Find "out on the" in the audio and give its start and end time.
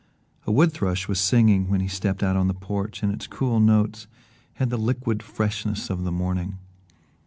2.23-2.55